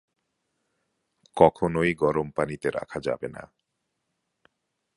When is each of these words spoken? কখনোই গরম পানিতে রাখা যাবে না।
কখনোই 1.37 1.91
গরম 1.93 2.27
পানিতে 2.31 2.67
রাখা 2.71 2.99
যাবে 2.99 3.27
না। 3.27 3.43